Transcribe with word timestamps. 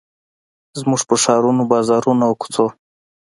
زموږ 0.79 1.01
پر 1.07 1.17
ښارونو، 1.23 1.63
بازارونو، 1.71 2.23
او 2.29 2.33
کوڅو 2.41 2.65